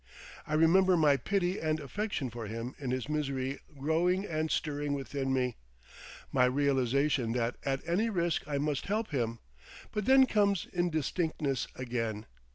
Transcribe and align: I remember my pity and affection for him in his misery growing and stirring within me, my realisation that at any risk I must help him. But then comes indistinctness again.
I 0.47 0.55
remember 0.55 0.97
my 0.97 1.15
pity 1.15 1.59
and 1.59 1.79
affection 1.79 2.31
for 2.31 2.47
him 2.47 2.73
in 2.79 2.89
his 2.89 3.07
misery 3.07 3.59
growing 3.77 4.25
and 4.25 4.49
stirring 4.49 4.93
within 4.93 5.31
me, 5.31 5.57
my 6.31 6.45
realisation 6.45 7.33
that 7.33 7.57
at 7.63 7.87
any 7.87 8.09
risk 8.09 8.41
I 8.47 8.57
must 8.57 8.87
help 8.87 9.09
him. 9.11 9.37
But 9.91 10.05
then 10.05 10.25
comes 10.25 10.65
indistinctness 10.73 11.67
again. 11.75 12.25